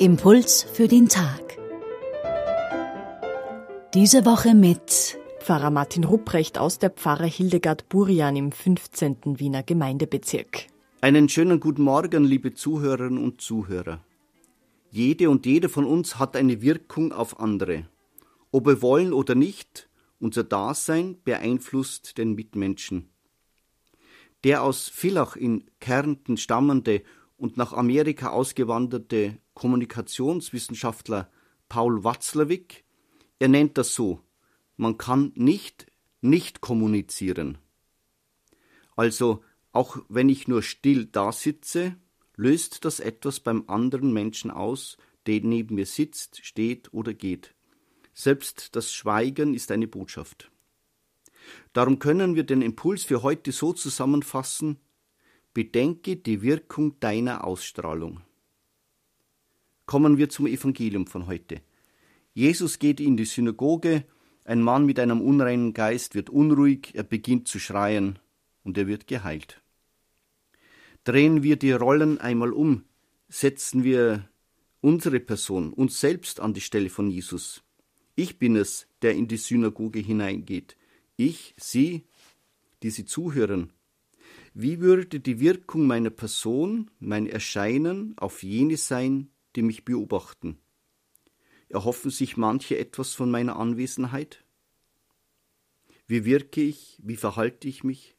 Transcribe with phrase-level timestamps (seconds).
[0.00, 1.58] Impuls für den Tag.
[3.92, 9.38] Diese Woche mit Pfarrer Martin Rupprecht aus der Pfarre Hildegard Burian im 15.
[9.38, 10.68] Wiener Gemeindebezirk.
[11.02, 14.00] Einen schönen guten Morgen, liebe Zuhörerinnen und Zuhörer.
[14.90, 17.86] Jede und jede von uns hat eine Wirkung auf andere.
[18.52, 23.10] Ob wir wollen oder nicht, unser Dasein beeinflusst den Mitmenschen.
[24.44, 27.02] Der aus Villach in Kärnten stammende
[27.40, 31.30] und nach Amerika ausgewanderte Kommunikationswissenschaftler
[31.70, 32.84] Paul Watzlawick,
[33.38, 34.20] er nennt das so,
[34.76, 35.86] man kann nicht
[36.20, 37.56] nicht kommunizieren.
[38.94, 41.96] Also, auch wenn ich nur still da sitze,
[42.36, 47.54] löst das etwas beim anderen Menschen aus, der neben mir sitzt, steht oder geht.
[48.12, 50.50] Selbst das Schweigen ist eine Botschaft.
[51.72, 54.78] Darum können wir den Impuls für heute so zusammenfassen,
[55.52, 58.20] Bedenke die Wirkung deiner Ausstrahlung.
[59.84, 61.60] Kommen wir zum Evangelium von heute.
[62.32, 64.04] Jesus geht in die Synagoge,
[64.44, 68.20] ein Mann mit einem unreinen Geist wird unruhig, er beginnt zu schreien
[68.62, 69.60] und er wird geheilt.
[71.02, 72.84] Drehen wir die Rollen einmal um,
[73.28, 74.28] setzen wir
[74.80, 77.64] unsere Person, uns selbst an die Stelle von Jesus.
[78.14, 80.76] Ich bin es, der in die Synagoge hineingeht.
[81.16, 82.04] Ich, Sie,
[82.82, 83.72] die Sie zuhören,
[84.54, 90.58] wie würde die Wirkung meiner Person, mein Erscheinen auf jene sein, die mich beobachten?
[91.68, 94.44] Erhoffen sich manche etwas von meiner Anwesenheit?
[96.08, 96.98] Wie wirke ich?
[97.02, 98.16] Wie verhalte ich mich?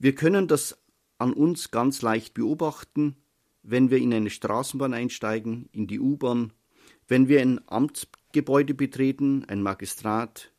[0.00, 0.82] Wir können das
[1.18, 3.14] an uns ganz leicht beobachten,
[3.62, 6.52] wenn wir in eine Straßenbahn einsteigen, in die U-Bahn,
[7.06, 10.52] wenn wir ein Amtsgebäude betreten, ein Magistrat,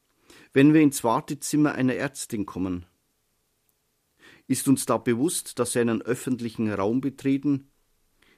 [0.53, 2.85] wenn wir ins Wartezimmer einer Ärztin kommen,
[4.47, 7.69] ist uns da bewusst, dass wir einen öffentlichen Raum betreten?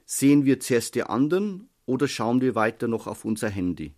[0.05, 3.93] Sehen wir zuerst die anderen oder schauen wir weiter noch auf unser Handy?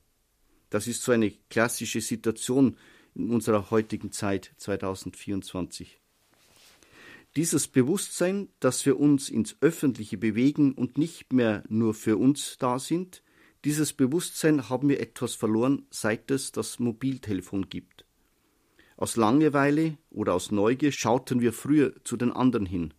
[0.70, 2.78] Das ist so eine klassische Situation
[3.14, 6.02] in unserer heutigen Zeit 2024.
[7.36, 12.80] Dieses Bewusstsein, dass wir uns ins Öffentliche bewegen und nicht mehr nur für uns da
[12.80, 13.24] sind,
[13.66, 18.05] dieses Bewusstsein haben wir etwas verloren, seit es das Mobiltelefon gibt.
[18.98, 22.94] Aus Langeweile oder aus Neugier schauten wir früher zu den anderen hin.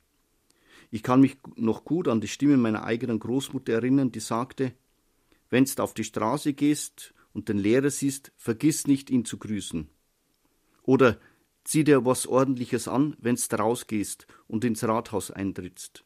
[0.90, 4.72] Ich kann mich noch gut an die Stimme meiner eigenen Großmutter erinnern, die sagte,
[5.50, 9.88] wenn's auf die Straße gehst und den Lehrer siehst, vergiss nicht, ihn zu grüßen.
[10.82, 11.18] Oder
[11.64, 16.04] zieh dir was ordentliches an, wenn's rausgehst und ins Rathaus eintrittst.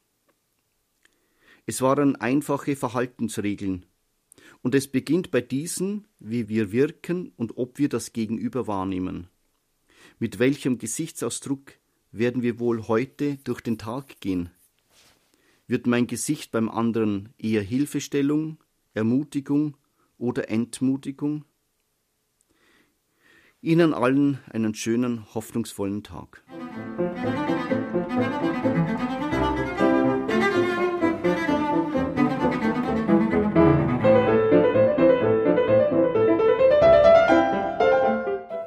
[1.66, 3.86] Es waren einfache Verhaltensregeln,
[4.62, 9.28] und es beginnt bei diesen, wie wir wirken und ob wir das Gegenüber wahrnehmen.
[10.22, 11.72] Mit welchem Gesichtsausdruck
[12.12, 14.50] werden wir wohl heute durch den Tag gehen?
[15.66, 18.58] Wird mein Gesicht beim anderen eher Hilfestellung,
[18.92, 19.78] Ermutigung
[20.18, 21.46] oder Entmutigung?
[23.62, 26.44] Ihnen allen einen schönen, hoffnungsvollen Tag.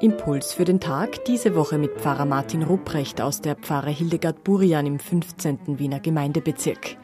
[0.04, 4.84] Impuls für den Tag diese Woche mit Pfarrer Martin Rupprecht aus der Pfarre Hildegard Burian
[4.84, 5.78] im 15.
[5.78, 6.98] Wiener Gemeindebezirk.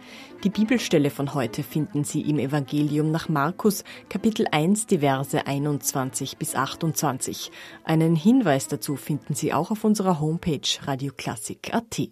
[0.44, 6.37] Die Bibelstelle von heute finden Sie im Evangelium nach Markus, Kapitel 1, die Verse 21
[6.37, 7.50] bis 28.
[7.84, 12.10] Einen Hinweis dazu finden Sie auch auf unserer Homepage radioklassik.at.